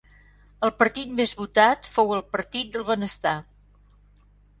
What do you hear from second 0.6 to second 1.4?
El partit més